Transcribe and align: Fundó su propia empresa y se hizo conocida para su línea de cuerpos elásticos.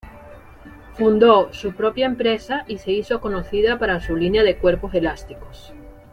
Fundó 0.95 1.53
su 1.53 1.75
propia 1.75 2.07
empresa 2.07 2.65
y 2.67 2.79
se 2.79 2.91
hizo 2.91 3.21
conocida 3.21 3.77
para 3.77 4.01
su 4.01 4.15
línea 4.15 4.41
de 4.41 4.57
cuerpos 4.57 4.95
elásticos. 4.95 5.75